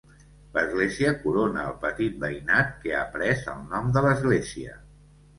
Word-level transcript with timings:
L'església 0.53 1.09
corona 1.25 1.65
el 1.71 1.75
petit 1.83 2.15
veïnat 2.23 2.71
que 2.85 2.95
ha 2.99 3.03
pres 3.17 3.43
el 3.53 3.61
nom 3.75 3.91
de 3.99 4.03
l'església. 4.07 4.73